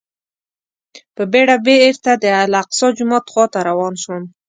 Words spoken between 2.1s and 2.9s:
د الاقصی